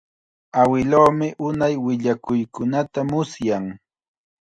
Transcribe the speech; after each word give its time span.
Awiluumi 0.61 1.27
unay 1.47 1.75
willakuykunata 1.85 2.99
musyan. 3.09 3.65